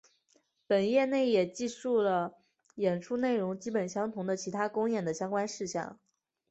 [0.65, 2.33] 本页内也记述了
[2.73, 5.99] 演出内容基本相同的其他公演的相关事项。